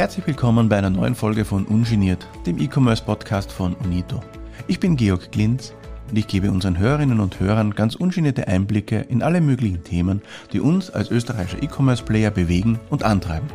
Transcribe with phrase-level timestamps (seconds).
[0.00, 4.22] Herzlich willkommen bei einer neuen Folge von Ungeniert, dem E-Commerce-Podcast von Unito.
[4.66, 5.74] Ich bin Georg Glinz
[6.08, 10.22] und ich gebe unseren Hörerinnen und Hörern ganz ungenierte Einblicke in alle möglichen Themen,
[10.54, 13.48] die uns als österreichischer E-Commerce-Player bewegen und antreiben.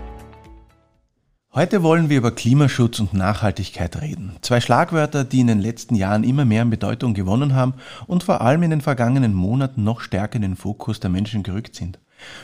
[1.51, 4.35] Heute wollen wir über Klimaschutz und Nachhaltigkeit reden.
[4.41, 7.73] Zwei Schlagwörter, die in den letzten Jahren immer mehr an Bedeutung gewonnen haben
[8.05, 11.73] und vor allem in den vergangenen Monaten noch stärker in den Fokus der Menschen gerückt
[11.73, 11.97] sind.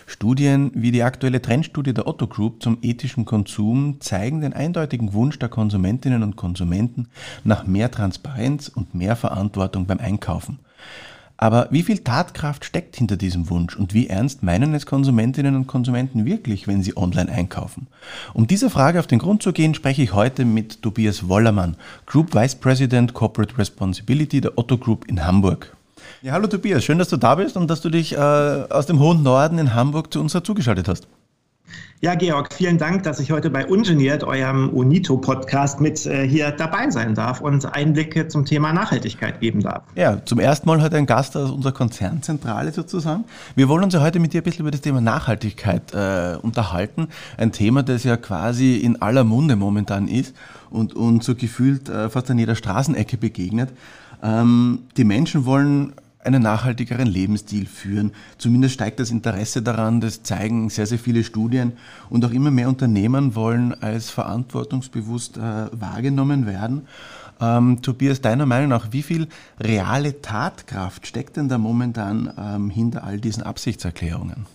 [0.06, 5.40] Studien wie die aktuelle Trendstudie der Otto Group zum ethischen Konsum zeigen den eindeutigen Wunsch
[5.40, 7.08] der Konsumentinnen und Konsumenten
[7.44, 10.60] nach mehr Transparenz und mehr Verantwortung beim Einkaufen.
[11.42, 15.66] Aber wie viel Tatkraft steckt hinter diesem Wunsch und wie ernst meinen es Konsumentinnen und
[15.66, 17.88] Konsumenten wirklich, wenn sie online einkaufen?
[18.36, 22.36] Um dieser Frage auf den Grund zu gehen, spreche ich heute mit Tobias Wollermann, Group
[22.36, 25.76] Vice President Corporate Responsibility der Otto Group in Hamburg.
[26.24, 29.00] Ja, hallo Tobias, schön, dass du da bist und dass du dich äh, aus dem
[29.00, 31.08] hohen Norden in Hamburg zu uns dazugeschaltet hast.
[32.00, 36.92] Ja, Georg, vielen Dank, dass ich heute bei Ungeniert, eurem UNITO-Podcast, mit äh, hier dabei
[36.92, 39.82] sein darf und Einblicke zum Thema Nachhaltigkeit geben darf.
[39.96, 43.24] Ja, zum ersten Mal heute ein Gast aus unserer Konzernzentrale sozusagen.
[43.56, 47.08] Wir wollen uns ja heute mit dir ein bisschen über das Thema Nachhaltigkeit äh, unterhalten.
[47.38, 50.36] Ein Thema, das ja quasi in aller Munde momentan ist
[50.70, 53.74] und uns so gefühlt äh, fast an jeder Straßenecke begegnet.
[54.24, 55.94] Ähm, die Menschen wollen
[56.24, 58.12] einen nachhaltigeren Lebensstil führen.
[58.38, 61.74] Zumindest steigt das Interesse daran, das zeigen sehr, sehr viele Studien
[62.10, 65.42] und auch immer mehr Unternehmen wollen als verantwortungsbewusst äh,
[65.72, 66.88] wahrgenommen werden.
[67.40, 69.28] Ähm, Tobias, deiner Meinung nach, wie viel
[69.60, 74.46] reale Tatkraft steckt denn da momentan ähm, hinter all diesen Absichtserklärungen?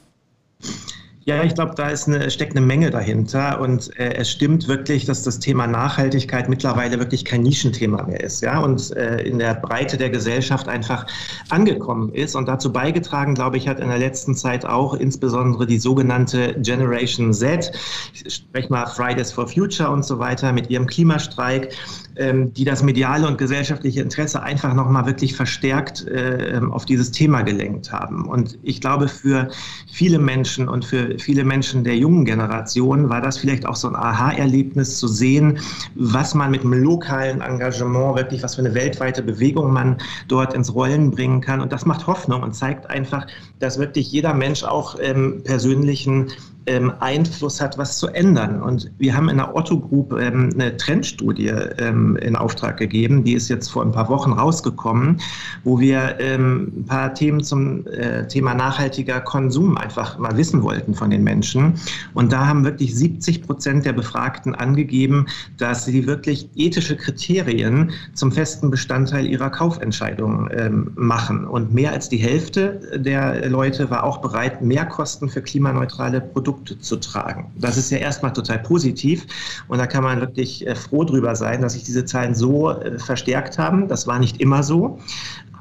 [1.29, 5.07] Ja, ich glaube, da ist eine, steckt eine Menge dahinter und äh, es stimmt wirklich,
[5.07, 9.55] dass das Thema Nachhaltigkeit mittlerweile wirklich kein Nischenthema mehr ist, ja, und äh, in der
[9.55, 11.05] Breite der Gesellschaft einfach
[11.49, 15.81] angekommen ist und dazu beigetragen, glaube ich, hat in der letzten Zeit auch insbesondere die
[15.81, 17.73] sogenannte Generation Z,
[18.13, 21.75] ich spreche mal Fridays for Future und so weiter mit ihrem Klimastreik,
[22.19, 27.93] die das mediale und gesellschaftliche Interesse einfach nochmal wirklich verstärkt äh, auf dieses Thema gelenkt
[27.93, 28.27] haben.
[28.27, 29.49] Und ich glaube, für
[29.91, 33.97] viele Menschen und für viele Menschen der jungen Generation war das vielleicht auch so ein
[33.97, 35.59] Aha-Erlebnis zu sehen,
[35.95, 40.75] was man mit einem lokalen Engagement wirklich, was für eine weltweite Bewegung man dort ins
[40.75, 41.61] Rollen bringen kann.
[41.61, 43.27] Und das macht Hoffnung und zeigt einfach,
[43.59, 46.29] dass wirklich jeder Mensch auch ähm, persönlichen
[46.67, 48.63] ähm, Einfluss hat, was zu ändern.
[48.63, 53.35] Und wir haben in der Otto Group ähm, eine Trendstudie ähm, in Auftrag gegeben, die
[53.35, 55.21] ist jetzt vor ein paar Wochen rausgekommen,
[55.65, 60.95] wo wir ähm, ein paar Themen zum äh, Thema nachhaltiger Konsum einfach mal wissen wollten
[60.95, 61.75] von den Menschen.
[62.15, 65.27] Und da haben wirklich 70 Prozent der Befragten angegeben,
[65.59, 71.47] dass sie wirklich ethische Kriterien zum festen Bestandteil ihrer Kaufentscheidungen ähm, machen.
[71.47, 76.56] Und mehr als die Hälfte der Leute war auch bereit, mehr Kosten für klimaneutrale Produkte
[76.57, 77.53] Produkte zu tragen.
[77.57, 79.27] Das ist ja erstmal total positiv
[79.69, 82.99] und da kann man wirklich äh, froh drüber sein, dass sich diese Zahlen so äh,
[82.99, 83.89] verstärkt haben.
[83.89, 84.99] Das war nicht immer so.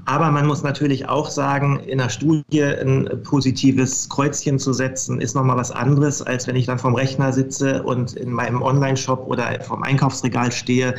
[0.07, 5.33] Aber man muss natürlich auch sagen, in einer Studie ein positives Kreuzchen zu setzen, ist
[5.33, 9.59] nochmal was anderes, als wenn ich dann vom Rechner sitze und in meinem Online-Shop oder
[9.61, 10.93] vom Einkaufsregal stehe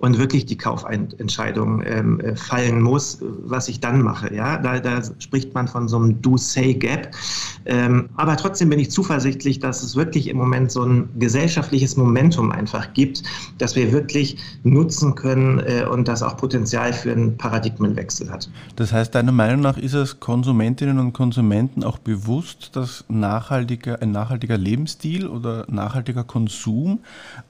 [0.00, 4.34] und wirklich die Kaufentscheidung ähm, äh, fallen muss, was ich dann mache.
[4.34, 7.14] Ja, da, da spricht man von so einem Do-Say-Gap.
[7.66, 12.50] Ähm, aber trotzdem bin ich zuversichtlich, dass es wirklich im Moment so ein gesellschaftliches Momentum
[12.50, 13.22] einfach gibt,
[13.58, 18.48] dass wir wirklich nutzen können äh, und das auch Potenzial für einen Paradigmenwechsel hat.
[18.76, 24.12] Das heißt, deiner Meinung nach ist es Konsumentinnen und Konsumenten auch bewusst, dass nachhaltiger, ein
[24.12, 27.00] nachhaltiger Lebensstil oder nachhaltiger Konsum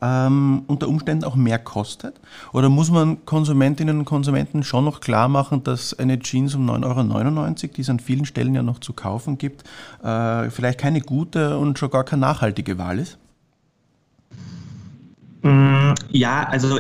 [0.01, 2.15] ähm, unter Umständen auch mehr kostet?
[2.53, 6.84] Oder muss man Konsumentinnen und Konsumenten schon noch klar machen, dass eine Jeans um 9,99
[6.84, 9.65] Euro, die es an vielen Stellen ja noch zu kaufen gibt,
[10.03, 13.19] äh, vielleicht keine gute und schon gar keine nachhaltige Wahl ist?
[15.43, 16.78] Mm, ja, also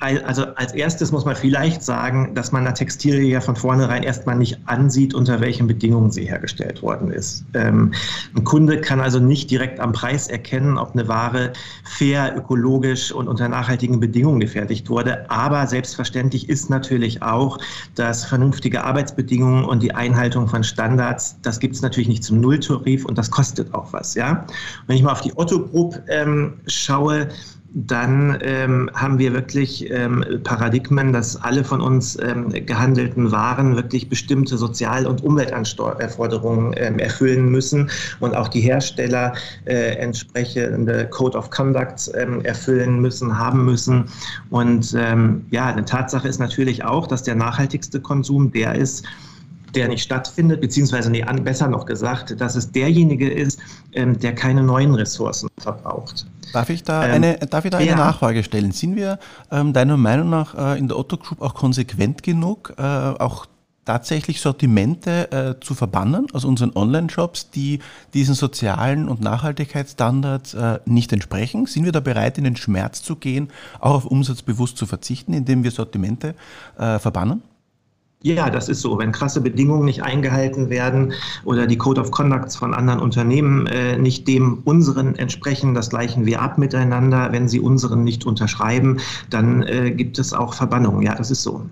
[0.00, 4.36] also als erstes muss man vielleicht sagen, dass man eine Textilie ja von vornherein erstmal
[4.36, 7.44] nicht ansieht, unter welchen Bedingungen sie hergestellt worden ist.
[7.52, 7.92] Ähm,
[8.34, 11.52] ein Kunde kann also nicht direkt am Preis erkennen, ob eine Ware
[11.84, 15.30] fair, ökologisch und unter nachhaltigen Bedingungen gefertigt wurde.
[15.30, 17.58] Aber selbstverständlich ist natürlich auch,
[17.94, 23.04] dass vernünftige Arbeitsbedingungen und die Einhaltung von Standards, das gibt es natürlich nicht zum Nulltarif
[23.04, 24.14] und das kostet auch was.
[24.14, 24.46] Ja?
[24.86, 27.28] Wenn ich mal auf die Otto Group ähm, schaue,
[27.72, 34.08] dann ähm, haben wir wirklich ähm, Paradigmen, dass alle von uns ähm, gehandelten Waren wirklich
[34.08, 39.34] bestimmte Sozial- und Umweltanforderungen ähm, erfüllen müssen und auch die Hersteller
[39.66, 44.06] äh, entsprechende Code of Conduct ähm, erfüllen müssen, haben müssen.
[44.50, 49.06] Und ähm, ja, eine Tatsache ist natürlich auch, dass der nachhaltigste Konsum der ist,
[49.74, 53.60] der nicht stattfindet, beziehungsweise nee, besser noch gesagt, dass es derjenige ist,
[53.92, 56.26] ähm, der keine neuen Ressourcen verbraucht.
[56.52, 57.96] Darf ich da ähm, eine, darf ich da eine ja.
[57.96, 58.72] Nachfrage stellen?
[58.72, 59.18] Sind wir
[59.50, 63.46] ähm, deiner Meinung nach äh, in der Otto Group auch konsequent genug, äh, auch
[63.84, 67.80] tatsächlich Sortimente äh, zu verbannen aus unseren Online-Shops, die
[68.14, 71.66] diesen sozialen und Nachhaltigkeitsstandards äh, nicht entsprechen?
[71.66, 73.48] Sind wir da bereit, in den Schmerz zu gehen,
[73.80, 76.34] auch auf Umsatz bewusst zu verzichten, indem wir Sortimente
[76.78, 77.42] äh, verbannen?
[78.22, 78.98] Ja, das ist so.
[78.98, 81.14] Wenn krasse Bedingungen nicht eingehalten werden
[81.44, 86.26] oder die Code of Conducts von anderen Unternehmen äh, nicht dem unseren entsprechen, das gleichen
[86.26, 87.32] wir ab miteinander.
[87.32, 88.98] Wenn sie unseren nicht unterschreiben,
[89.30, 91.00] dann äh, gibt es auch Verbannungen.
[91.00, 91.64] Ja, das ist so.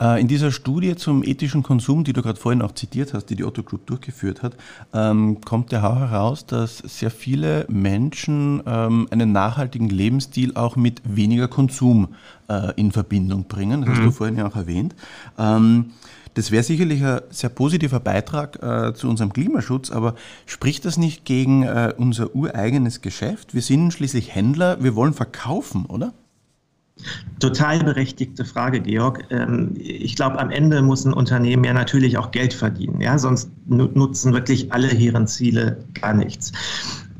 [0.00, 3.36] Äh, in dieser Studie zum ethischen Konsum, die du gerade vorhin auch zitiert hast, die
[3.36, 4.56] die Otto Group durchgeführt hat,
[4.94, 11.02] ähm, kommt ja auch heraus, dass sehr viele Menschen ähm, einen nachhaltigen Lebensstil auch mit
[11.04, 12.08] weniger Konsum
[12.48, 13.82] äh, in Verbindung bringen.
[13.82, 14.04] Das hast mhm.
[14.04, 14.94] du vorhin ja auch erwähnt.
[15.38, 15.92] Ähm,
[16.34, 20.14] das wäre sicherlich ein sehr positiver Beitrag äh, zu unserem Klimaschutz, aber
[20.46, 23.52] spricht das nicht gegen äh, unser ureigenes Geschäft?
[23.52, 26.12] Wir sind schließlich Händler, wir wollen verkaufen, oder?
[27.38, 29.24] Total berechtigte Frage, Georg.
[29.30, 33.00] Ähm, ich glaube, am Ende muss ein Unternehmen ja natürlich auch Geld verdienen.
[33.00, 33.18] Ja?
[33.18, 36.52] Sonst nutzen wirklich alle hehren Ziele gar nichts.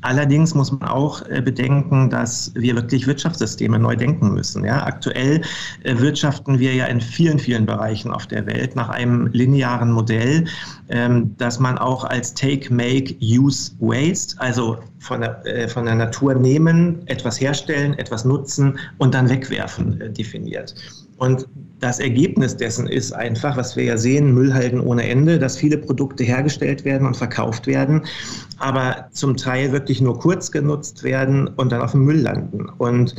[0.03, 4.65] Allerdings muss man auch äh, bedenken, dass wir wirklich Wirtschaftssysteme neu denken müssen.
[4.65, 5.43] Ja, aktuell
[5.83, 10.47] äh, wirtschaften wir ja in vielen, vielen Bereichen auf der Welt nach einem linearen Modell,
[10.89, 15.95] ähm, dass man auch als Take, Make, Use, Waste, also von der, äh, von der
[15.95, 20.75] Natur nehmen, etwas herstellen, etwas nutzen und dann wegwerfen, definiert.
[21.19, 21.47] Und
[21.81, 26.25] das Ergebnis dessen ist einfach, was wir ja sehen, Müllhalden ohne Ende, dass viele Produkte
[26.25, 28.03] hergestellt werden und verkauft werden,
[28.59, 32.69] aber zum Teil wirklich nur kurz genutzt werden und dann auf dem Müll landen.
[32.79, 33.15] Und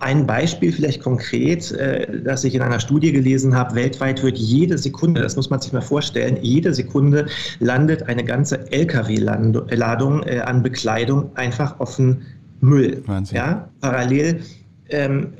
[0.00, 4.78] ein Beispiel vielleicht konkret, äh, das ich in einer Studie gelesen habe, weltweit wird jede
[4.78, 7.26] Sekunde, das muss man sich mal vorstellen, jede Sekunde
[7.60, 12.22] landet eine ganze Lkw-Ladung äh, an Bekleidung einfach auf dem
[12.60, 13.02] Müll.
[13.06, 13.36] Wahnsinn.
[13.36, 14.40] Ja, parallel
[14.88, 15.34] ähm,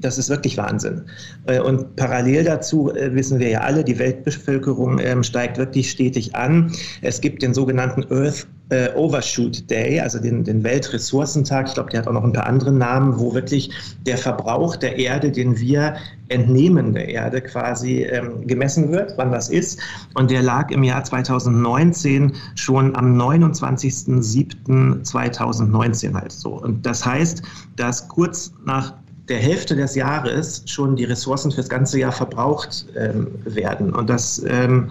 [0.00, 1.02] das ist wirklich Wahnsinn.
[1.46, 6.34] Äh, und parallel dazu äh, wissen wir ja alle, die Weltbevölkerung ähm, steigt wirklich stetig
[6.34, 6.72] an.
[7.02, 11.68] Es gibt den sogenannten Earth äh, Overshoot Day, also den, den Weltressourcentag.
[11.68, 13.70] Ich glaube, der hat auch noch ein paar andere Namen, wo wirklich
[14.06, 15.96] der Verbrauch der Erde, den wir
[16.28, 19.78] entnehmen der Erde quasi ähm, gemessen wird, wann das ist.
[20.14, 26.54] Und der lag im Jahr 2019 schon am 29.07.2019 halt so.
[26.54, 27.42] Und das heißt,
[27.76, 28.94] dass kurz nach
[29.28, 33.94] der Hälfte des Jahres schon die Ressourcen fürs ganze Jahr verbraucht ähm, werden.
[33.94, 34.90] Und das ähm,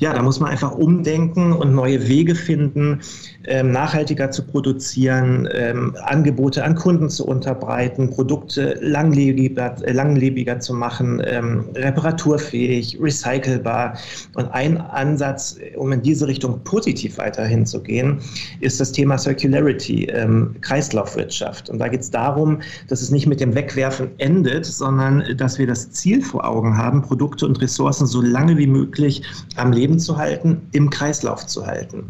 [0.00, 3.00] ja, da muss man einfach umdenken und neue Wege finden,
[3.44, 10.74] ähm, nachhaltiger zu produzieren, ähm, Angebote an Kunden zu unterbreiten, Produkte langlebiger, äh, langlebiger zu
[10.74, 13.96] machen, ähm, reparaturfähig, recycelbar.
[14.34, 18.18] Und ein Ansatz, um in diese Richtung positiv weiterhin zu gehen,
[18.60, 21.70] ist das Thema Circularity, ähm, Kreislaufwirtschaft.
[21.70, 22.58] Und da geht es darum,
[22.88, 27.00] dass es nicht mit dem Wegwerfen endet, sondern dass wir das Ziel vor Augen haben,
[27.00, 29.22] Produkte und Ressourcen so lange wie möglich
[29.56, 32.04] am Leben zu halten, im Kreislauf zu halten.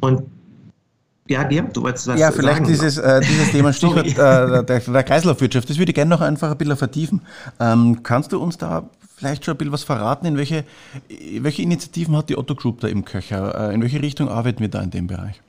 [0.00, 0.22] Und
[1.28, 4.80] ja, Gerd, du wolltest was Ja, vielleicht sagen, dieses, äh, dieses Thema Stichwort äh, der,
[4.80, 7.22] der, Kreislaufwirtschaft, das würde ich gerne noch einfach ein bisschen vertiefen.
[7.60, 10.64] Ähm, kannst du uns da vielleicht schon ein bisschen was verraten, in welche,
[11.38, 13.70] welche Initiativen hat die Otto Group da im Köcher?
[13.70, 15.40] Äh, in welche Richtung arbeiten wir da in dem Bereich?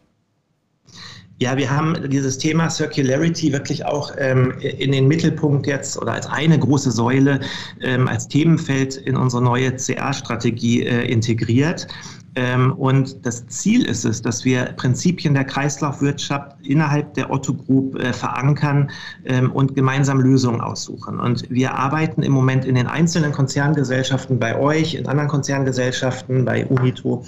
[1.39, 6.27] Ja, wir haben dieses Thema Circularity wirklich auch ähm, in den Mittelpunkt jetzt oder als
[6.27, 7.39] eine große Säule,
[7.81, 11.87] ähm, als Themenfeld in unsere neue CA-Strategie äh, integriert.
[12.35, 17.99] Ähm, und das Ziel ist es, dass wir Prinzipien der Kreislaufwirtschaft innerhalb der Otto Group
[17.99, 18.89] äh, verankern
[19.25, 21.19] ähm, und gemeinsam Lösungen aussuchen.
[21.19, 26.65] Und wir arbeiten im Moment in den einzelnen Konzerngesellschaften bei euch, in anderen Konzerngesellschaften, bei
[26.65, 27.23] Unito,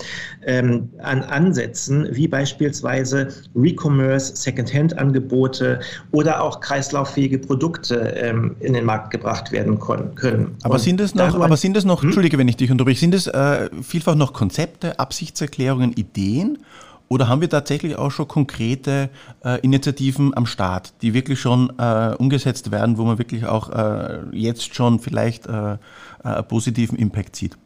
[0.45, 5.79] ähm, an Ansätzen wie beispielsweise Recommerce, Secondhand-Angebote
[6.11, 7.95] oder auch kreislauffähige Produkte
[8.59, 10.55] in den Markt gebracht werden können.
[10.63, 12.09] Aber sind es noch, aber sind es noch, hm?
[12.09, 16.59] Entschuldige, wenn ich dich unterbreche, sind es äh, vielfach noch Konzepte, Absichtserklärungen, Ideen?
[17.07, 19.09] Oder haben wir tatsächlich auch schon konkrete
[19.43, 24.21] äh, Initiativen am Start, die wirklich schon äh, umgesetzt werden, wo man wirklich auch äh,
[24.31, 25.77] jetzt schon vielleicht äh, äh,
[26.23, 27.57] einen positiven Impact sieht?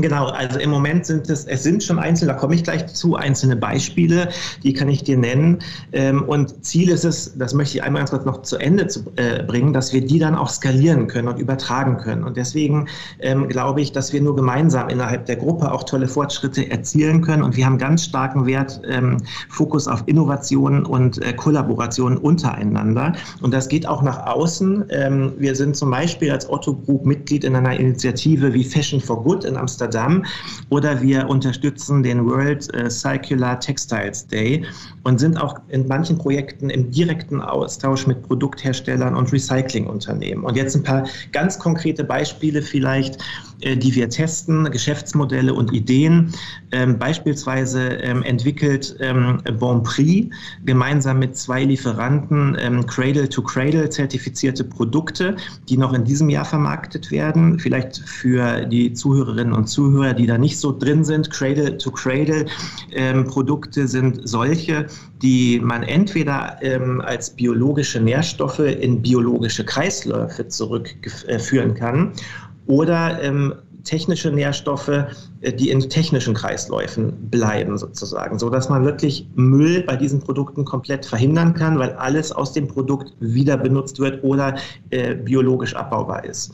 [0.00, 3.16] Genau, also im Moment sind es, es sind schon einzelne, da komme ich gleich zu,
[3.16, 4.28] einzelne Beispiele,
[4.62, 5.58] die kann ich dir nennen.
[5.90, 8.86] Ähm, und Ziel ist es, das möchte ich einmal ganz kurz noch zu Ende
[9.16, 12.22] äh, bringen, dass wir die dann auch skalieren können und übertragen können.
[12.22, 12.86] Und deswegen
[13.18, 17.42] ähm, glaube ich, dass wir nur gemeinsam innerhalb der Gruppe auch tolle Fortschritte erzielen können.
[17.42, 19.16] Und wir haben ganz starken Wert, ähm,
[19.48, 23.14] Fokus auf Innovation und äh, Kollaboration untereinander.
[23.42, 24.84] Und das geht auch nach außen.
[25.38, 29.44] Wir sind zum Beispiel als Otto Group Mitglied in einer Initiative wie Fashion for Good
[29.44, 30.24] in Amsterdam Amsterdam.
[30.70, 34.64] Oder wir unterstützen den World äh, Circular Textiles Day
[35.04, 40.44] und sind auch in manchen Projekten im direkten Austausch mit Produktherstellern und Recyclingunternehmen.
[40.44, 43.18] Und jetzt ein paar ganz konkrete Beispiele vielleicht,
[43.60, 46.32] die wir testen, Geschäftsmodelle und Ideen.
[46.70, 50.28] Ähm, beispielsweise ähm, entwickelt ähm, Bonprix
[50.64, 55.36] gemeinsam mit zwei Lieferanten ähm, Cradle-to-Cradle zertifizierte Produkte,
[55.68, 57.58] die noch in diesem Jahr vermarktet werden.
[57.58, 62.46] Vielleicht für die Zuhörerinnen und Zuhörer, die da nicht so drin sind, Cradle-to-Cradle
[62.92, 64.86] ähm, Produkte sind solche,
[65.22, 72.12] die man entweder ähm, als biologische Nährstoffe in biologische Kreisläufe zurückführen kann
[72.68, 74.88] oder ähm, technische Nährstoffe,
[75.40, 80.64] äh, die in technischen Kreisläufen bleiben sozusagen, so dass man wirklich Müll bei diesen Produkten
[80.64, 84.56] komplett verhindern kann, weil alles aus dem Produkt wieder benutzt wird oder
[84.90, 86.52] äh, biologisch abbaubar ist.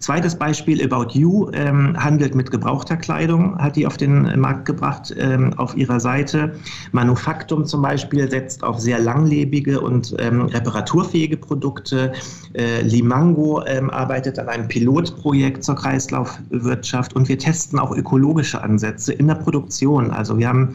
[0.00, 5.14] Zweites Beispiel, About You ähm, handelt mit gebrauchter Kleidung, hat die auf den Markt gebracht
[5.18, 6.54] ähm, auf ihrer Seite.
[6.92, 12.12] Manufaktum zum Beispiel setzt auf sehr langlebige und ähm, reparaturfähige Produkte.
[12.54, 19.12] Äh, Limango ähm, arbeitet an einem Pilotprojekt zur Kreislaufwirtschaft und wir testen auch ökologische Ansätze
[19.12, 20.10] in der Produktion.
[20.10, 20.72] Also wir haben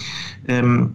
[0.48, 0.94] ähm,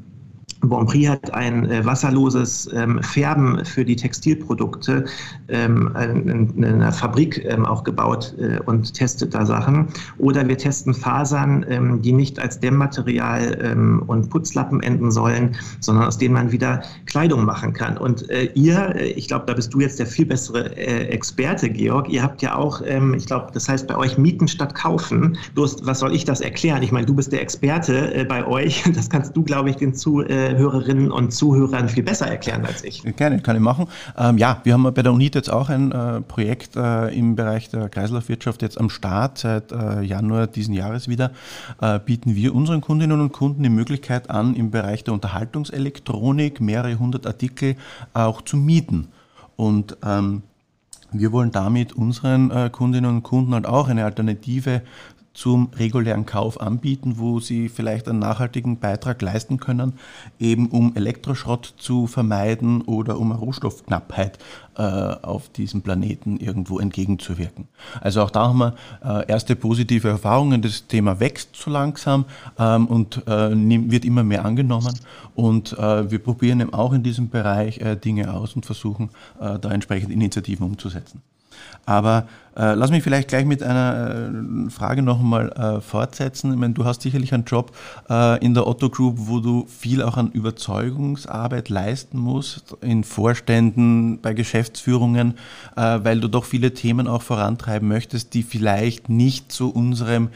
[0.60, 5.04] Bonprix hat ein äh, wasserloses ähm, Färben für die Textilprodukte
[5.48, 9.88] ähm, in, in, einer Fabrik ähm, auch gebaut äh, und testet da Sachen.
[10.18, 16.04] Oder wir testen Fasern, ähm, die nicht als Dämmmaterial ähm, und Putzlappen enden sollen, sondern
[16.04, 17.96] aus denen man wieder Kleidung machen kann.
[17.96, 21.70] Und äh, ihr, äh, ich glaube, da bist du jetzt der viel bessere äh, Experte,
[21.70, 25.38] Georg, ihr habt ja auch, ähm, ich glaube, das heißt bei euch Mieten statt Kaufen.
[25.54, 26.82] Bloß, was soll ich das erklären?
[26.82, 28.84] Ich meine, du bist der Experte äh, bei euch.
[29.00, 30.20] Das kannst du, glaube ich, den zu
[30.56, 33.02] Hörerinnen und Zuhörern viel besser erklären als ich.
[33.16, 33.86] Gerne, kann ich machen.
[34.16, 37.68] Ähm, ja, wir haben bei der UNIT jetzt auch ein äh, Projekt äh, im Bereich
[37.70, 39.38] der Kreislaufwirtschaft jetzt am Start.
[39.38, 41.32] Seit äh, Januar diesen Jahres wieder
[41.80, 46.98] äh, bieten wir unseren Kundinnen und Kunden die Möglichkeit an, im Bereich der Unterhaltungselektronik mehrere
[46.98, 47.76] hundert Artikel
[48.12, 49.08] auch zu mieten.
[49.56, 50.42] Und ähm,
[51.12, 54.82] wir wollen damit unseren äh, Kundinnen und Kunden halt auch eine Alternative
[55.32, 59.94] zum regulären Kauf anbieten, wo sie vielleicht einen nachhaltigen Beitrag leisten können,
[60.38, 64.38] eben um Elektroschrott zu vermeiden oder um eine Rohstoffknappheit
[64.76, 67.68] äh, auf diesem Planeten irgendwo entgegenzuwirken.
[68.00, 70.62] Also auch da haben wir äh, erste positive Erfahrungen.
[70.62, 72.24] Das Thema wächst so langsam
[72.58, 73.50] ähm, und äh,
[73.90, 74.98] wird immer mehr angenommen
[75.34, 80.66] und wir probieren eben auch in diesem Bereich Dinge aus und versuchen da entsprechend Initiativen
[80.66, 81.22] umzusetzen.
[81.86, 82.26] Aber
[82.56, 84.30] äh, lass mich vielleicht gleich mit einer
[84.66, 86.52] äh, Frage noch einmal äh, fortsetzen.
[86.52, 87.72] Ich meine, du hast sicherlich einen Job
[88.08, 94.20] äh, in der Otto Group, wo du viel auch an Überzeugungsarbeit leisten musst, in Vorständen,
[94.20, 95.34] bei Geschäftsführungen,
[95.76, 100.28] äh, weil du doch viele Themen auch vorantreiben möchtest, die vielleicht nicht zu unserem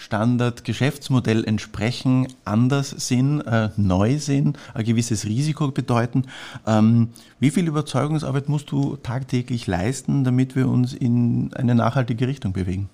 [0.00, 6.24] Standard-Geschäftsmodell entsprechen, anders sind, äh, neu sind, ein gewisses Risiko bedeuten.
[6.66, 12.52] Ähm, wie viel Überzeugungsarbeit musst du tagtäglich leisten, damit wir uns in eine nachhaltige Richtung
[12.52, 12.88] bewegen?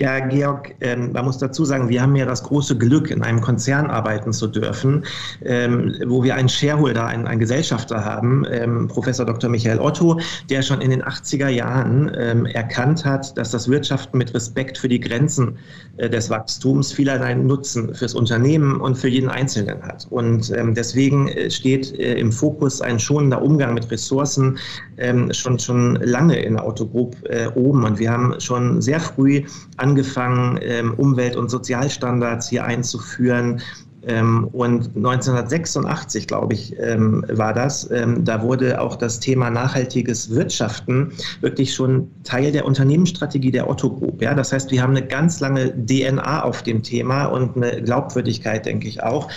[0.00, 3.42] Ja, Georg, ähm, man muss dazu sagen, wir haben ja das große Glück, in einem
[3.42, 5.04] Konzern arbeiten zu dürfen,
[5.44, 9.50] ähm, wo wir einen Shareholder, einen, einen Gesellschafter haben, ähm, Professor Dr.
[9.50, 14.32] Michael Otto, der schon in den 80er Jahren ähm, erkannt hat, dass das Wirtschaften mit
[14.32, 15.58] Respekt für die Grenzen
[15.98, 20.06] äh, des Wachstums vielerlei Nutzen fürs Unternehmen und für jeden Einzelnen hat.
[20.08, 24.56] Und ähm, deswegen äh, steht äh, im Fokus ein schonender Umgang mit Ressourcen
[24.96, 27.84] ähm, schon, schon lange in der Autogroup äh, oben.
[27.84, 29.42] Und wir haben schon sehr früh
[29.76, 33.60] an angefangen, ähm, Umwelt- und Sozialstandards hier einzuführen.
[34.06, 37.90] Ähm, und 1986, glaube ich, ähm, war das.
[38.20, 44.22] da wurde auch das Thema nachhaltiges Wirtschaften wirklich schon Teil der Unternehmensstrategie der Otto Group.
[44.22, 44.32] Ja?
[44.34, 48.88] Das heißt, wir haben eine ganz lange DNA auf dem Thema und eine Glaubwürdigkeit, denke
[48.88, 49.28] ich auch.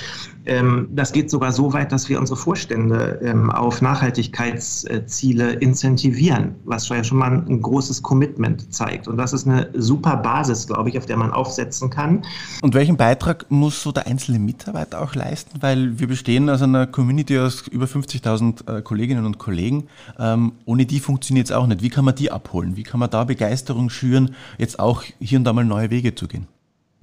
[0.46, 6.90] Ähm, das geht sogar so weit, dass wir unsere Vorstände ähm, auf Nachhaltigkeitsziele incentivieren, was
[6.90, 9.08] ja schon mal ein großes Commitment zeigt.
[9.08, 12.24] Und das ist eine super Basis, glaube ich, auf der man aufsetzen kann.
[12.62, 15.62] Und welchen Beitrag muss so der einzelne Mitarbeiter auch leisten?
[15.62, 19.88] Weil wir bestehen aus einer Community aus über 50.000 äh, Kolleginnen und Kollegen.
[20.20, 21.82] Ähm, ohne die funktioniert es auch nicht.
[21.82, 22.76] Wie kann man die abholen?
[22.76, 26.28] Wie kann man da Begeisterung schüren, jetzt auch hier und da mal neue Wege zu
[26.28, 26.48] gehen?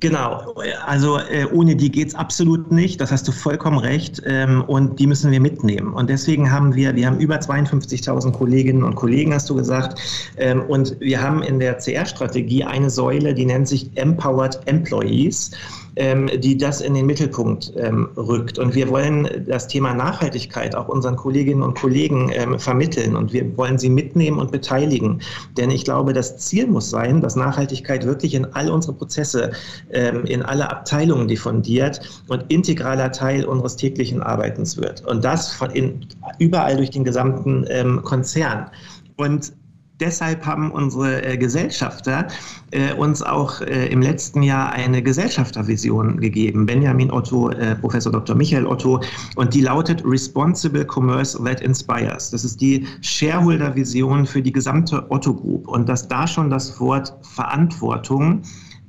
[0.00, 0.54] Genau,
[0.86, 3.00] also äh, ohne die geht's absolut nicht.
[3.00, 4.22] Das hast du vollkommen recht.
[4.24, 5.92] Ähm, und die müssen wir mitnehmen.
[5.92, 10.00] Und deswegen haben wir, wir haben über 52.000 Kolleginnen und Kollegen, hast du gesagt.
[10.38, 15.50] Ähm, und wir haben in der CR-Strategie eine Säule, die nennt sich Empowered Employees.
[15.96, 18.58] Ähm, die das in den Mittelpunkt ähm, rückt.
[18.58, 23.56] Und wir wollen das Thema Nachhaltigkeit auch unseren Kolleginnen und Kollegen ähm, vermitteln und wir
[23.56, 25.20] wollen sie mitnehmen und beteiligen.
[25.56, 29.52] Denn ich glaube, das Ziel muss sein, dass Nachhaltigkeit wirklich in all unsere Prozesse,
[29.90, 35.04] in alle Abteilungen diffundiert und integraler Teil unseres täglichen Arbeitens wird.
[35.06, 36.06] Und das von in,
[36.38, 37.66] überall durch den gesamten
[38.02, 38.70] Konzern.
[39.16, 39.52] Und
[40.00, 42.28] deshalb haben unsere äh, Gesellschafter
[42.70, 46.66] äh, uns auch äh, im letzten Jahr eine Gesellschaftervision gegeben.
[46.66, 48.34] Benjamin Otto, äh, Professor Dr.
[48.36, 49.00] Michael Otto,
[49.36, 52.30] und die lautet Responsible Commerce That Inspires.
[52.30, 55.68] Das ist die Shareholder-Vision für die gesamte Otto Group.
[55.68, 58.42] Und dass da schon das Wort Verantwortung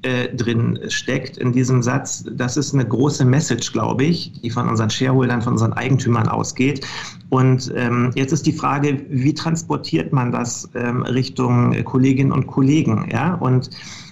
[0.04, 2.24] äh, drin steckt in diesem Satz.
[2.32, 6.86] Das ist eine große Message, glaube ich, die von unseren Shareholdern, von unseren Eigentümern ausgeht.
[7.30, 13.10] Und ähm, jetzt ist die Frage, wie transportiert man das ähm, Richtung Kolleginnen und Kollegen?
[13.12, 13.36] Ja?
[13.36, 13.70] Und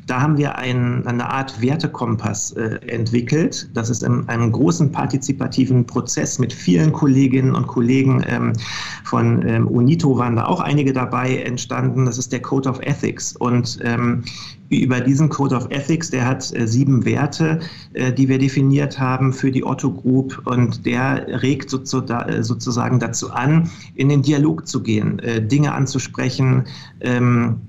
[0.09, 3.69] da haben wir ein, eine Art Wertekompass äh, entwickelt.
[3.75, 8.53] Das ist in einem großen partizipativen Prozess mit vielen Kolleginnen und Kollegen ähm,
[9.03, 12.05] von ähm, UNITO waren da auch einige dabei entstanden.
[12.05, 13.35] Das ist der Code of Ethics.
[13.35, 14.23] Und ähm,
[14.69, 17.59] über diesen Code of Ethics, der hat äh, sieben Werte,
[17.93, 23.31] äh, die wir definiert haben für die Otto Group und der regt äh, sozusagen dazu
[23.31, 26.65] an, in den Dialog zu gehen, äh, Dinge anzusprechen,
[27.01, 27.61] ähm,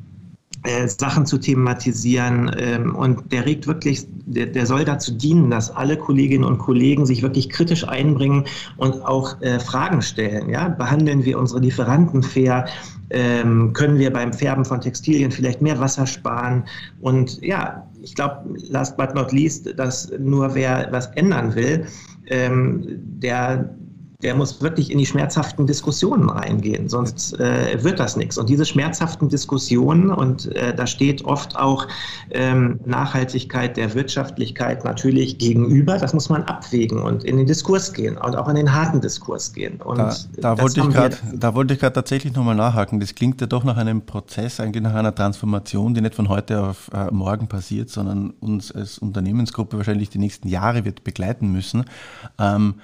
[0.63, 5.71] äh, Sachen zu thematisieren ähm, und der regt wirklich, der, der, soll dazu dienen, dass
[5.71, 8.45] alle Kolleginnen und Kollegen sich wirklich kritisch einbringen
[8.77, 10.51] und auch äh, Fragen stellen.
[10.51, 10.69] Ja?
[10.69, 12.67] Behandeln wir unsere Lieferanten fair?
[13.09, 16.65] Ähm, können wir beim Färben von Textilien vielleicht mehr Wasser sparen?
[17.01, 21.87] Und ja, ich glaube, last but not least, dass nur wer was ändern will,
[22.27, 23.75] ähm, der
[24.23, 28.37] der muss wirklich in die schmerzhaften Diskussionen reingehen, sonst äh, wird das nichts.
[28.39, 31.87] Und diese schmerzhaften Diskussionen, und äh, da steht oft auch
[32.31, 38.17] ähm, Nachhaltigkeit der Wirtschaftlichkeit natürlich gegenüber, das muss man abwägen und in den Diskurs gehen
[38.17, 39.81] und auch in den harten Diskurs gehen.
[39.81, 43.01] Und da, da wollte ich grad, da wollte ich gerade tatsächlich nochmal nachhaken.
[43.01, 46.63] Das klingt ja doch nach einem Prozess, eigentlich nach einer Transformation, die nicht von heute
[46.63, 51.85] auf äh, morgen passiert, sondern uns als Unternehmensgruppe wahrscheinlich die nächsten Jahre wird begleiten müssen.
[52.39, 52.75] Ähm,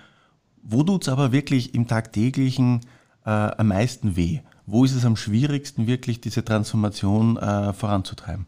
[0.68, 2.80] wo tut es aber wirklich im tagtäglichen
[3.24, 4.40] äh, am meisten weh?
[4.66, 8.46] Wo ist es am schwierigsten, wirklich diese Transformation äh, voranzutreiben?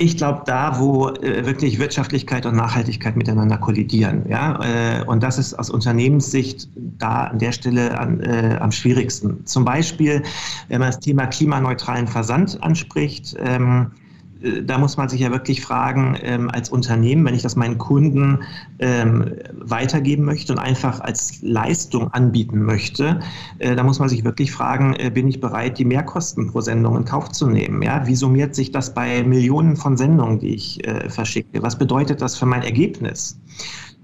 [0.00, 4.24] Ich glaube, da, wo äh, wirklich Wirtschaftlichkeit und Nachhaltigkeit miteinander kollidieren.
[4.28, 4.60] Ja?
[4.62, 9.44] Äh, und das ist aus Unternehmenssicht da an der Stelle an, äh, am schwierigsten.
[9.44, 10.22] Zum Beispiel,
[10.68, 13.36] wenn man das Thema klimaneutralen Versand anspricht.
[13.38, 14.07] Ähm, äh,
[14.40, 18.44] da muss man sich ja wirklich fragen, ähm, als Unternehmen, wenn ich das meinen Kunden
[18.78, 23.20] ähm, weitergeben möchte und einfach als Leistung anbieten möchte,
[23.58, 26.96] äh, da muss man sich wirklich fragen, äh, bin ich bereit, die Mehrkosten pro Sendung
[26.96, 27.82] in Kauf zu nehmen?
[27.82, 28.06] Ja?
[28.06, 31.62] Wie summiert sich das bei Millionen von Sendungen, die ich äh, verschicke?
[31.62, 33.40] Was bedeutet das für mein Ergebnis?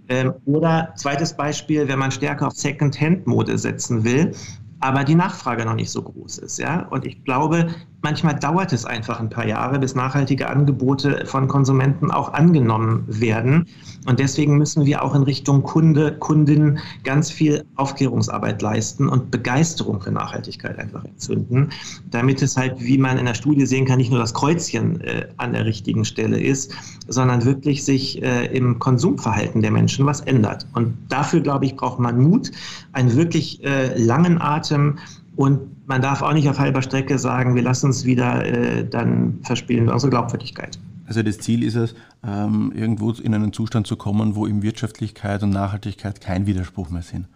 [0.09, 4.33] Ähm, oder zweites Beispiel, wenn man stärker auf Second-Hand-Mode setzen will,
[4.81, 6.59] aber die Nachfrage noch nicht so groß ist.
[6.59, 6.87] Ja?
[6.88, 7.68] Und ich glaube,
[8.05, 13.67] manchmal dauert es einfach ein paar Jahre, bis nachhaltige Angebote von Konsumenten auch angenommen werden.
[14.07, 20.03] Und deswegen müssen wir auch in Richtung Kunde, Kundin ganz viel Aufklärungsarbeit leisten und Begeisterung
[20.03, 21.71] für Nachhaltigkeit einfach entzünden,
[22.11, 25.27] damit es halt, wie man in der Studie sehen kann, nicht nur das Kreuzchen äh,
[25.38, 26.75] an der richtigen Stelle ist,
[27.09, 30.67] sondern wirklich sich äh, im Konsumverhalten der Menschen was ändert.
[30.75, 32.51] Und dafür, glaube ich, braucht man Mut,
[32.93, 34.99] einen wirklich äh, langen Atem,
[35.37, 39.40] und man darf auch nicht auf halber Strecke sagen, wir lassen uns wieder, äh, dann
[39.42, 40.79] verspielen wir unsere Glaubwürdigkeit.
[41.07, 41.94] Also das Ziel ist es,
[42.27, 47.03] ähm, irgendwo in einen Zustand zu kommen, wo eben Wirtschaftlichkeit und Nachhaltigkeit kein Widerspruch mehr
[47.03, 47.29] sind.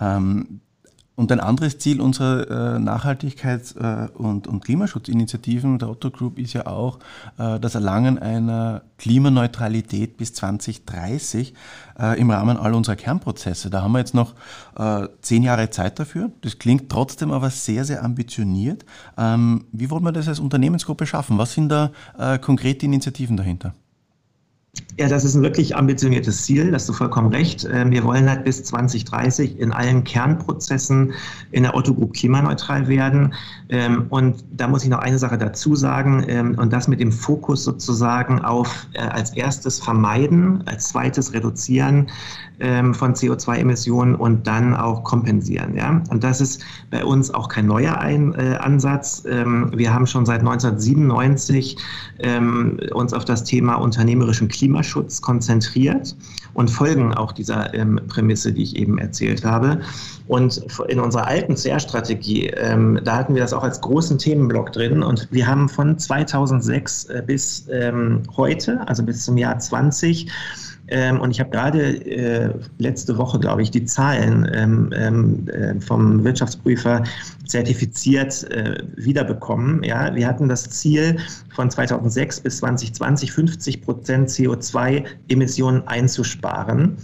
[0.00, 0.60] Ähm,
[1.18, 6.68] und ein anderes Ziel unserer äh, Nachhaltigkeits- äh, und, Klimaschutzinitiativen der Otto Group ist ja
[6.68, 7.00] auch
[7.38, 11.54] äh, das Erlangen einer Klimaneutralität bis 2030
[11.98, 13.68] äh, im Rahmen all unserer Kernprozesse.
[13.68, 14.34] Da haben wir jetzt noch
[15.22, 16.30] zehn Jahre Zeit dafür.
[16.42, 18.84] Das klingt trotzdem aber sehr, sehr ambitioniert.
[19.16, 21.36] Ähm, wie wollen wir das als Unternehmensgruppe schaffen?
[21.36, 21.90] Was sind da
[22.40, 23.74] konkrete Initiativen dahinter?
[24.98, 27.68] Ja, das ist ein wirklich ambitioniertes Ziel, da hast du vollkommen recht.
[27.72, 31.12] Ähm, wir wollen halt bis 2030 in allen Kernprozessen
[31.52, 33.32] in der Otto Group klimaneutral werden.
[33.68, 37.12] Ähm, und da muss ich noch eine Sache dazu sagen, ähm, und das mit dem
[37.12, 42.08] Fokus sozusagen auf äh, als erstes vermeiden, als zweites reduzieren
[42.58, 45.76] von CO2-Emissionen und dann auch kompensieren.
[45.76, 46.02] Ja?
[46.10, 49.24] Und das ist bei uns auch kein neuer Ein äh, Ansatz.
[49.24, 51.76] Wir haben schon seit 1997
[52.92, 56.16] uns auf das Thema unternehmerischen Klimaschutz Klimaschutz konzentriert
[56.54, 59.80] und folgen auch dieser ähm, Prämisse, die ich eben erzählt habe.
[60.26, 65.02] Und in unserer alten CR-Strategie, ähm, da hatten wir das auch als großen Themenblock drin.
[65.02, 70.30] Und wir haben von 2006 äh, bis ähm, heute, also bis zum Jahr 20,
[70.90, 75.80] ähm, und ich habe gerade äh, letzte Woche, glaube ich, die Zahlen ähm, ähm, äh,
[75.80, 77.04] vom Wirtschaftsprüfer
[77.46, 79.82] zertifiziert äh, wiederbekommen.
[79.82, 81.18] Ja, wir hatten das Ziel
[81.58, 86.96] von 2006 bis 2020 50 Prozent CO2-Emissionen einzusparen.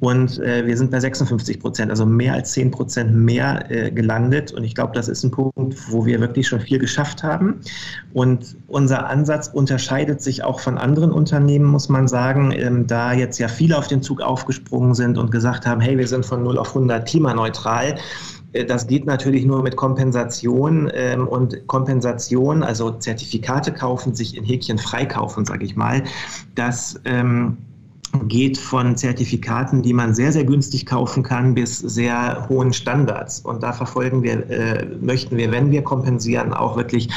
[0.00, 4.52] Und äh, wir sind bei 56 Prozent, also mehr als 10 Prozent mehr äh, gelandet.
[4.52, 7.60] Und ich glaube, das ist ein Punkt, wo wir wirklich schon viel geschafft haben.
[8.12, 13.38] Und unser Ansatz unterscheidet sich auch von anderen Unternehmen, muss man sagen, ähm, da jetzt
[13.38, 16.58] ja viele auf den Zug aufgesprungen sind und gesagt haben, hey, wir sind von 0
[16.58, 17.94] auf 100 klimaneutral.
[18.52, 24.44] Äh, das geht natürlich nur mit Kompensation ähm, und Kompensation, also Zertifikate kaufen, sich in
[24.44, 26.02] Häkchen freikaufen, sage ich mal.
[26.54, 27.58] Das ähm,
[28.28, 33.40] geht von Zertifikaten, die man sehr, sehr günstig kaufen kann, bis sehr hohen Standards.
[33.40, 37.08] Und da verfolgen wir, äh, möchten wir, wenn wir kompensieren, auch wirklich,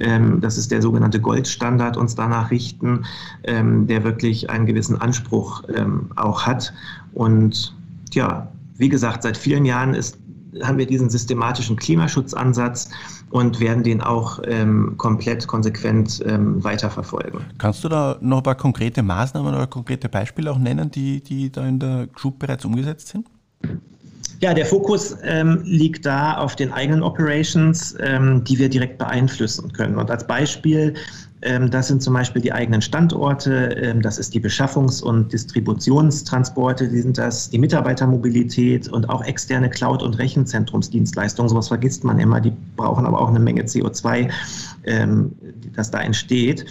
[0.00, 3.04] ähm, das ist der sogenannte Goldstandard, uns danach richten,
[3.44, 6.72] ähm, der wirklich einen gewissen Anspruch ähm, auch hat.
[7.12, 7.74] Und
[8.12, 10.18] ja, wie gesagt, seit vielen Jahren ist
[10.62, 12.90] haben wir diesen systematischen Klimaschutzansatz
[13.30, 17.40] und werden den auch ähm, komplett konsequent ähm, weiterverfolgen.
[17.58, 21.50] Kannst du da noch ein paar konkrete Maßnahmen oder konkrete Beispiele auch nennen, die, die
[21.50, 23.26] da in der Group bereits umgesetzt sind?
[24.40, 29.70] Ja, der Fokus ähm, liegt da auf den eigenen Operations, ähm, die wir direkt beeinflussen
[29.72, 29.96] können.
[29.96, 30.94] Und als Beispiel
[31.40, 37.00] das sind zum Beispiel die eigenen Standorte, ähm, das ist die Beschaffungs- und Distributionstransporte, die
[37.00, 41.48] sind das, die Mitarbeitermobilität und auch externe Cloud- und Rechenzentrumsdienstleistungen.
[41.48, 44.30] Sowas vergisst man immer, die brauchen aber auch eine Menge CO2,
[44.84, 45.32] ähm,
[45.74, 46.66] das da entsteht.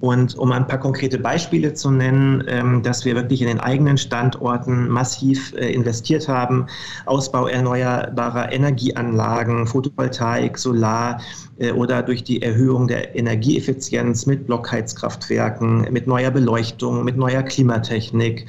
[0.00, 4.88] Und um ein paar konkrete Beispiele zu nennen, dass wir wirklich in den eigenen Standorten
[4.88, 6.66] massiv äh, investiert haben,
[7.06, 11.22] Ausbau erneuerbarer Energieanlagen, Photovoltaik, Solar
[11.58, 17.42] äh, oder durch die Erhöhung der Energieeffizienz Effizienz, mit Blockheizkraftwerken, mit neuer Beleuchtung, mit neuer
[17.42, 18.46] Klimatechnik.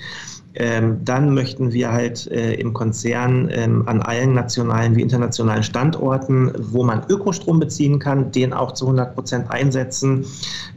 [0.58, 6.54] Ähm, dann möchten wir halt äh, im Konzern ähm, an allen nationalen wie internationalen Standorten,
[6.58, 10.26] wo man Ökostrom beziehen kann, den auch zu 100 Prozent einsetzen.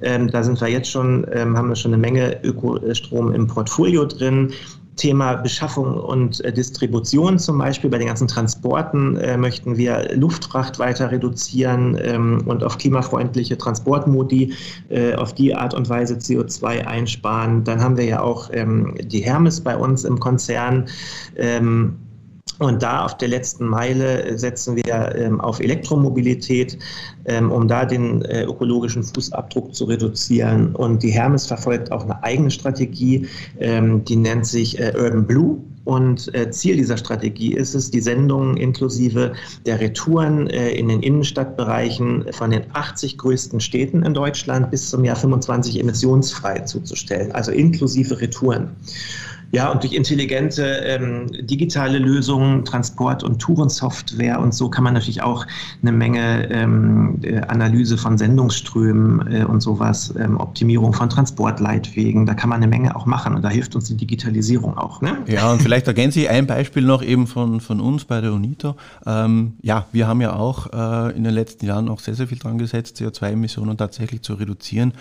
[0.03, 4.05] Ähm, da sind wir jetzt schon, ähm, haben wir schon eine Menge Ökostrom im Portfolio
[4.05, 4.53] drin.
[4.98, 7.88] Thema Beschaffung und äh, Distribution zum Beispiel.
[7.88, 14.52] Bei den ganzen Transporten äh, möchten wir Luftfracht weiter reduzieren ähm, und auf klimafreundliche Transportmodi
[14.90, 17.64] äh, auf die Art und Weise CO2 einsparen.
[17.64, 20.87] Dann haben wir ja auch ähm, die Hermes bei uns im Konzern.
[21.37, 21.96] Ähm,
[22.59, 26.79] und da auf der letzten Meile setzen wir ähm, auf Elektromobilität,
[27.25, 30.75] ähm, um da den äh, ökologischen Fußabdruck zu reduzieren.
[30.75, 33.27] Und die Hermes verfolgt auch eine eigene Strategie,
[33.61, 35.59] ähm, die nennt sich äh, Urban Blue.
[35.85, 39.33] Und äh, Ziel dieser Strategie ist es, die Sendungen inklusive
[39.64, 45.03] der Retouren äh, in den Innenstadtbereichen von den 80 größten Städten in Deutschland bis zum
[45.03, 48.68] Jahr 25 emissionsfrei zuzustellen, also inklusive Retouren.
[49.50, 55.22] Ja, und durch intelligente ähm, digitale Lösungen, Transport- und Tourensoftware und so kann man natürlich
[55.22, 55.46] auch
[55.80, 62.34] eine Menge ähm, äh, Analyse von Sendungsströmen äh, und sowas, ähm, Optimierung von Transportleitwegen, da
[62.34, 65.00] kann man eine Menge auch machen und da hilft uns die Digitalisierung auch.
[65.00, 65.16] Ne?
[65.26, 68.76] Ja, und vielleicht ergänze ich ein Beispiel noch eben von, von uns bei der UNITO.
[69.06, 72.38] Ähm, ja, wir haben ja auch äh, in den letzten Jahren auch sehr, sehr viel
[72.38, 74.92] dran gesetzt, CO2-Emissionen tatsächlich zu reduzieren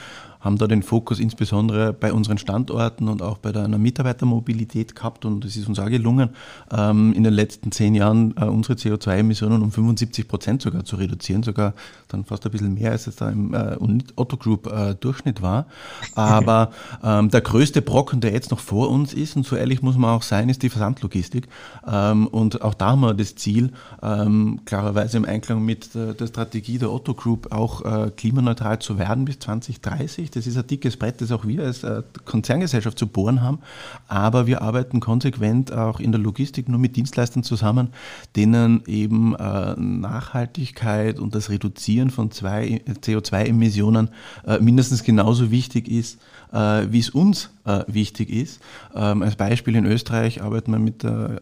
[0.47, 5.45] haben da den Fokus insbesondere bei unseren Standorten und auch bei einer Mitarbeitermobilität gehabt und
[5.45, 6.29] es ist uns auch gelungen,
[6.71, 11.43] ähm, in den letzten zehn Jahren äh, unsere CO2-Emissionen um 75 Prozent sogar zu reduzieren,
[11.43, 11.73] sogar
[12.07, 13.77] dann fast ein bisschen mehr, als es da im äh,
[14.15, 15.67] Otto Group äh, Durchschnitt war.
[16.15, 16.71] Aber
[17.03, 20.11] ähm, der größte Brocken, der jetzt noch vor uns ist, und so ehrlich muss man
[20.11, 21.47] auch sein, ist die Versandlogistik.
[21.87, 26.27] Ähm, und auch da haben wir das Ziel, ähm, klarerweise im Einklang mit der, der
[26.27, 30.67] Strategie der Otto Group auch äh, klimaneutral zu werden bis 2030 richtig, das ist ein
[30.67, 33.59] dickes Brett, das auch wir als äh, Konzerngesellschaft zu bohren haben.
[34.07, 37.89] Aber wir arbeiten konsequent auch in der Logistik nur mit Dienstleistern zusammen,
[38.35, 44.09] denen eben äh, Nachhaltigkeit und das Reduzieren von CO2-Emissionen
[44.45, 47.49] äh, mindestens genauso wichtig ist, wie es uns
[47.87, 48.61] wichtig ist.
[48.95, 51.41] Ähm, als Beispiel in Österreich arbeiten wir mit der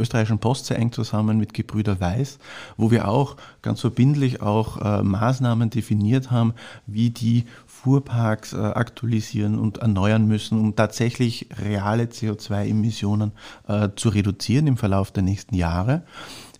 [0.00, 2.40] österreichischen Post sehr eng zusammen, mit Gebrüder Weiß,
[2.76, 6.54] wo wir auch ganz verbindlich auch Maßnahmen definiert haben,
[6.88, 7.44] wie die
[7.82, 13.32] Fuhrparks äh, aktualisieren und erneuern müssen, um tatsächlich reale CO2-Emissionen
[13.66, 16.02] äh, zu reduzieren im Verlauf der nächsten Jahre.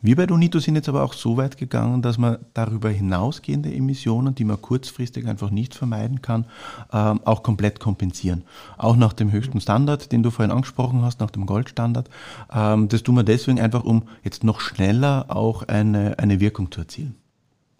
[0.04, 4.34] Wir bei Unito sind jetzt aber auch so weit gegangen, dass man darüber hinausgehende Emissionen,
[4.34, 6.46] die man kurzfristig einfach nicht vermeiden kann,
[6.92, 8.42] ähm, auch komplett kompensieren.
[8.78, 12.10] Auch nach dem höchsten Standard, den du vorhin angesprochen hast, nach dem Goldstandard.
[12.52, 16.80] Ähm, das tun wir deswegen einfach, um jetzt noch schneller auch eine, eine Wirkung zu
[16.80, 17.14] erzielen.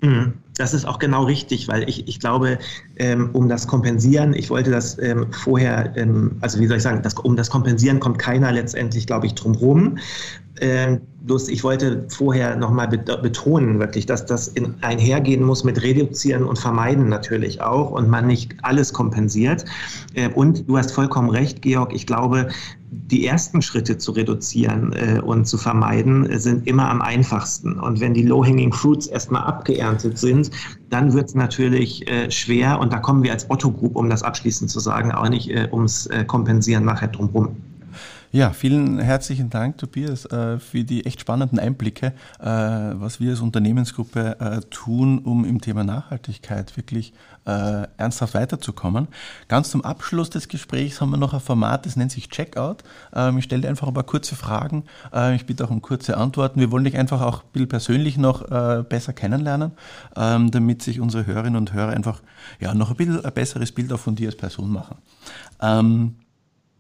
[0.01, 0.35] Mhm.
[0.63, 2.57] Das ist auch genau richtig, weil ich, ich glaube,
[2.95, 7.03] ähm, um das kompensieren, ich wollte das ähm, vorher, ähm, also wie soll ich sagen,
[7.03, 9.99] das, um das Kompensieren kommt keiner letztendlich, glaube ich, drum rum.
[10.61, 16.45] Ähm, bloß ich wollte vorher nochmal betonen, wirklich, dass das in, einhergehen muss mit Reduzieren
[16.45, 19.65] und Vermeiden natürlich auch und man nicht alles kompensiert.
[20.15, 22.51] Äh, und du hast vollkommen recht, Georg, ich glaube,
[22.93, 27.81] die ersten Schritte zu reduzieren äh, und zu vermeiden äh, sind immer am einfachsten.
[27.81, 30.51] Und wenn die Low-Hanging Fruits erstmal abgeerntet sind,
[30.91, 32.81] dann wird es natürlich äh, schwer.
[32.81, 35.69] Und da kommen wir als Otto Group, um das abschließend zu sagen, auch nicht äh,
[35.73, 37.57] ums äh, Kompensieren nachher drumherum.
[38.35, 43.41] Ja, vielen herzlichen Dank, Tobias, äh, für die echt spannenden Einblicke, äh, was wir als
[43.41, 47.13] Unternehmensgruppe äh, tun, um im Thema Nachhaltigkeit wirklich
[47.45, 49.09] ernsthaft weiterzukommen.
[49.49, 52.85] Ganz zum Abschluss des Gesprächs haben wir noch ein Format, das nennt sich Checkout.
[53.13, 54.85] Ähm, ich stelle einfach ein paar kurze Fragen.
[55.35, 56.61] Ich bitte auch um kurze Antworten.
[56.61, 58.49] Wir wollen dich einfach auch ein bisschen persönlich noch
[58.85, 59.73] besser kennenlernen,
[60.15, 62.23] ähm, damit sich unsere Hörerinnen und Hörer einfach
[62.61, 64.99] ja, noch ein bisschen ein besseres Bild auch von dir als Person machen.
[65.61, 66.15] Ähm,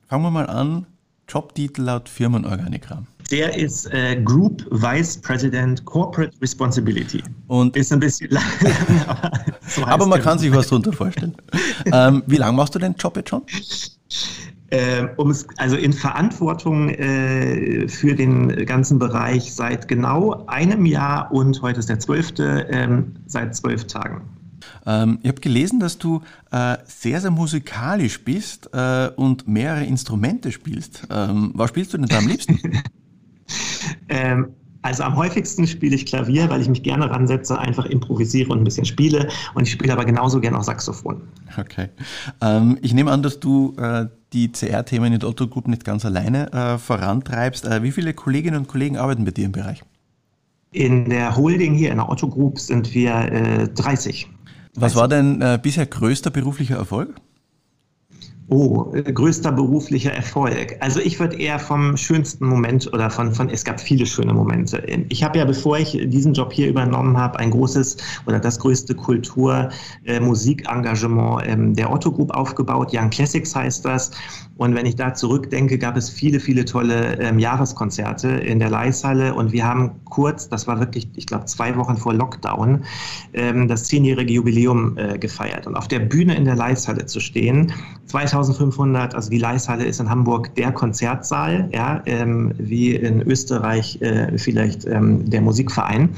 [0.06, 0.86] fangen wir mal an.
[1.32, 3.06] Jobtitel laut Firmenorganigramm?
[3.30, 7.22] Der ist äh, Group Vice President Corporate Responsibility.
[7.48, 8.44] Und ist ein bisschen lang,
[9.06, 11.34] aber, so aber man kann sich was darunter vorstellen.
[11.92, 13.42] ähm, wie lange machst du den Job jetzt schon?
[14.68, 21.32] Äh, um es, also in Verantwortung äh, für den ganzen Bereich seit genau einem Jahr
[21.32, 24.22] und heute ist der zwölfte, ähm, seit zwölf Tagen.
[24.86, 30.52] Ähm, ich habe gelesen, dass du äh, sehr, sehr musikalisch bist äh, und mehrere Instrumente
[30.52, 31.06] spielst.
[31.10, 32.58] Ähm, was spielst du denn da am liebsten?
[34.08, 34.48] ähm,
[34.82, 38.64] also am häufigsten spiele ich Klavier, weil ich mich gerne ransetze, einfach improvisiere und ein
[38.64, 39.28] bisschen spiele.
[39.54, 41.22] Und ich spiele aber genauso gerne auch Saxophon.
[41.56, 41.88] Okay.
[42.40, 46.04] Ähm, ich nehme an, dass du äh, die CR-Themen in der Otto Group nicht ganz
[46.04, 47.64] alleine äh, vorantreibst.
[47.64, 49.84] Äh, wie viele Kolleginnen und Kollegen arbeiten bei dir im Bereich?
[50.72, 54.26] In der Holding hier, in der Otto Group, sind wir 30.
[54.74, 57.14] Was war dein äh, bisher größter beruflicher Erfolg?
[58.48, 60.76] Oh, äh, größter beruflicher Erfolg.
[60.80, 64.78] Also ich würde eher vom schönsten Moment oder von, von es gab viele schöne Momente.
[65.08, 68.94] Ich habe ja, bevor ich diesen Job hier übernommen habe, ein großes oder das größte
[68.94, 72.90] Kultur-Musikengagement äh, ähm, der Otto Group aufgebaut.
[72.92, 74.10] Young Classics heißt das.
[74.62, 79.34] Und wenn ich da zurückdenke, gab es viele, viele tolle ähm, Jahreskonzerte in der Leishalle.
[79.34, 82.84] Und wir haben kurz, das war wirklich, ich glaube, zwei Wochen vor Lockdown,
[83.32, 85.66] ähm, das zehnjährige Jubiläum äh, gefeiert.
[85.66, 87.72] Und auf der Bühne in der Leishalle zu stehen,
[88.06, 94.38] 2500, also die Leishalle ist in Hamburg der Konzertsaal, ja, ähm, wie in Österreich äh,
[94.38, 96.02] vielleicht ähm, der Musikverein.
[96.02, 96.10] Mhm.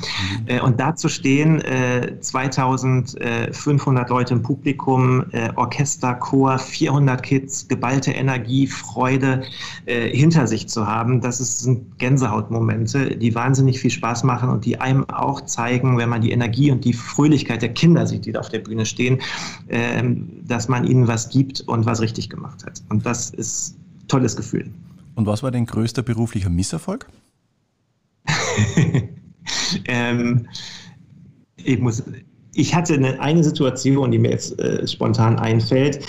[0.48, 7.68] Äh, und da zu stehen, äh, 2500 Leute im Publikum, äh, Orchester, Chor, 400 Kids,
[7.68, 8.33] geballte Energie,
[8.66, 9.42] Freude
[9.86, 14.80] äh, hinter sich zu haben, das sind Gänsehautmomente, die wahnsinnig viel Spaß machen und die
[14.80, 18.40] einem auch zeigen, wenn man die Energie und die Fröhlichkeit der Kinder sieht, die da
[18.40, 19.20] auf der Bühne stehen,
[19.68, 20.02] äh,
[20.46, 22.82] dass man ihnen was gibt und was richtig gemacht hat.
[22.88, 24.70] Und das ist ein tolles Gefühl.
[25.14, 27.06] Und was war dein größter beruflicher Misserfolg?
[29.86, 30.48] ähm,
[31.56, 32.02] ich muss
[32.54, 36.00] ich hatte eine, eine Situation, die mir jetzt äh, spontan einfällt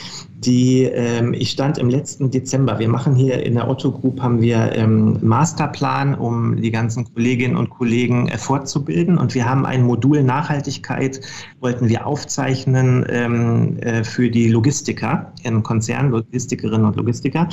[0.45, 2.79] die ähm, ich stand im letzten Dezember.
[2.79, 7.55] Wir machen hier in der Otto Group haben wir ähm, Masterplan, um die ganzen Kolleginnen
[7.55, 9.17] und Kollegen äh, fortzubilden.
[9.17, 11.21] Und wir haben ein Modul Nachhaltigkeit,
[11.59, 17.49] wollten wir aufzeichnen ähm, äh, für die Logistiker im Konzern, Logistikerinnen und Logistiker.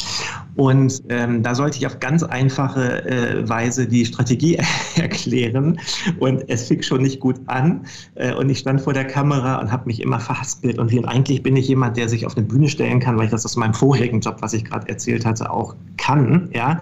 [0.56, 4.58] Und ähm, da sollte ich auf ganz einfache äh, Weise die Strategie
[4.96, 5.80] erklären.
[6.18, 7.86] Und es fing schon nicht gut an.
[8.16, 10.78] Äh, und ich stand vor der Kamera und habe mich immer verhaspelt.
[10.78, 13.44] Und, eigentlich bin ich jemand, der sich auf eine Bühne stellen kann, weil ich das
[13.44, 16.80] aus meinem vorigen Job, was ich gerade erzählt hatte, auch kann, ja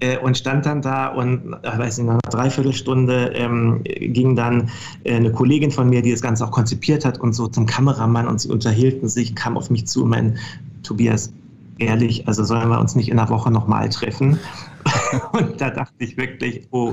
[0.00, 4.70] äh, und stand dann da und äh, weiß nicht, nach einer Dreiviertelstunde ähm, ging dann
[5.04, 8.26] äh, eine Kollegin von mir, die das Ganze auch konzipiert hat und so zum Kameramann
[8.26, 10.38] und sie unterhielten sich, kam auf mich zu und mein
[10.82, 11.32] Tobias,
[11.78, 14.38] ehrlich, also sollen wir uns nicht in einer Woche nochmal treffen?
[15.32, 16.92] Und da dachte ich wirklich, oh,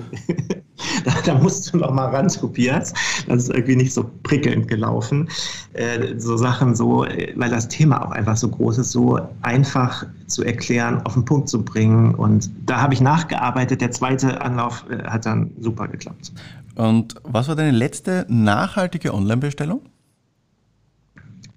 [1.06, 2.94] da, da, musst du noch mal ran, Tobias.
[3.28, 5.28] Das ist irgendwie nicht so prickelnd gelaufen.
[5.74, 10.44] Äh, so Sachen so, weil das Thema auch einfach so groß ist, so einfach zu
[10.44, 12.16] erklären, auf den Punkt zu bringen.
[12.16, 13.82] Und da habe ich nachgearbeitet.
[13.82, 16.32] Der zweite Anlauf äh, hat dann super geklappt.
[16.76, 19.82] Und was war deine letzte nachhaltige Online-Bestellung?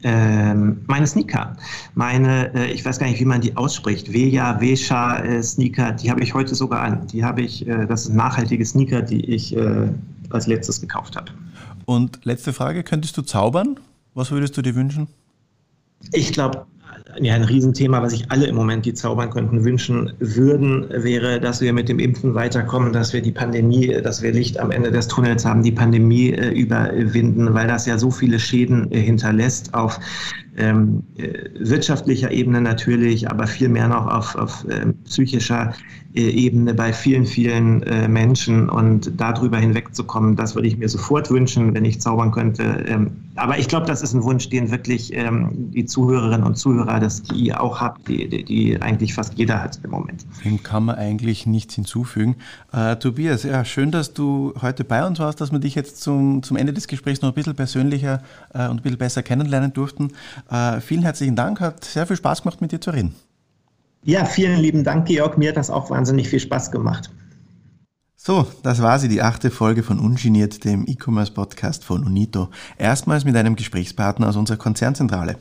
[0.05, 1.57] Ähm, meine Sneaker,
[1.95, 6.11] meine, äh, ich weiß gar nicht, wie man die ausspricht, Veja, Vesha äh, Sneaker, die
[6.11, 7.07] habe ich heute sogar an.
[7.09, 9.57] Die habe ich, äh, das sind nachhaltige Sneaker, die ich
[10.31, 11.33] als letztes gekauft habe.
[11.87, 13.79] Und letzte Frage, könntest du zaubern?
[14.15, 15.09] Was würdest du dir wünschen?
[16.13, 16.67] Ich glaube,
[17.21, 21.61] ja, ein Riesenthema, was sich alle im Moment, die zaubern könnten, wünschen würden, wäre, dass
[21.61, 25.09] wir mit dem Impfen weiterkommen, dass wir die Pandemie, dass wir Licht am Ende des
[25.09, 30.01] Tunnels haben, die Pandemie äh, überwinden, weil das ja so viele Schäden äh, hinterlässt auf
[30.57, 35.75] ähm, äh, wirtschaftlicher Ebene natürlich, aber viel mehr noch auf, auf äh, psychischer
[36.15, 41.29] äh, Ebene bei vielen, vielen äh, Menschen und darüber hinwegzukommen, das würde ich mir sofort
[41.31, 42.63] wünschen, wenn ich zaubern könnte.
[42.87, 47.01] Ähm, aber ich glaube, das ist ein Wunsch, den wirklich ähm, die Zuhörerinnen und Zuhörer,
[47.01, 50.25] das die auch habt, die, die, die, eigentlich fast jeder hat im Moment.
[50.45, 52.37] Dem kann man eigentlich nichts hinzufügen.
[52.73, 56.45] Äh, Tobias, ja, schön, dass du heute bei uns warst, dass wir dich jetzt zum,
[56.45, 60.13] zum Ende des Gesprächs noch ein bisschen persönlicher äh, und ein bisschen besser kennenlernen durften.
[60.51, 63.15] Äh, vielen herzlichen Dank, hat sehr viel Spaß gemacht, mit dir zu reden.
[64.03, 65.39] Ja, vielen lieben Dank, Georg.
[65.39, 67.11] Mir hat das auch wahnsinnig viel Spaß gemacht.
[68.17, 72.49] So, das war sie, die achte Folge von Ungeniert, dem E-Commerce-Podcast von Unito.
[72.79, 75.37] Erstmals mit einem Gesprächspartner aus unserer Konzernzentrale.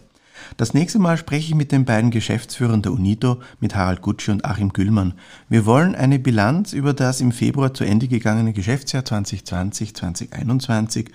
[0.57, 4.45] Das nächste Mal spreche ich mit den beiden Geschäftsführern der Unito, mit Harald Gutsche und
[4.45, 5.13] Achim Güllmann.
[5.49, 11.07] Wir wollen eine Bilanz über das im Februar zu Ende gegangene Geschäftsjahr 2020-2021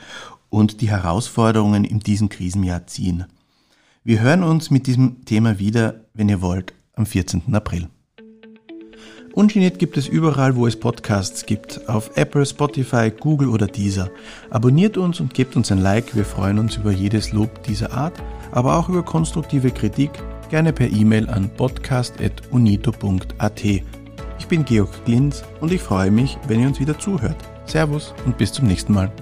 [0.50, 3.26] und die Herausforderungen in diesem Krisenjahr ziehen.
[4.04, 7.54] Wir hören uns mit diesem Thema wieder, wenn ihr wollt, am 14.
[7.54, 7.88] April.
[9.34, 14.10] Ungeniert gibt es überall, wo es Podcasts gibt, auf Apple, Spotify, Google oder Deezer.
[14.50, 18.20] Abonniert uns und gebt uns ein Like, wir freuen uns über jedes Lob dieser Art,
[18.50, 20.10] aber auch über konstruktive Kritik,
[20.50, 23.64] gerne per E-Mail an podcast.unito.at.
[23.64, 27.36] Ich bin Georg Glinz und ich freue mich, wenn ihr uns wieder zuhört.
[27.66, 29.12] Servus und bis zum nächsten Mal.